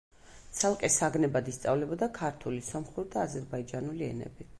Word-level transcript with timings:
ცალკე 0.59 0.87
საგნებად 0.93 1.51
ისწავლებოდა 1.51 2.07
ქართული, 2.15 2.63
სომხური 2.71 3.13
და 3.17 3.21
აზერბაიჯანული 3.27 4.09
ენები. 4.15 4.49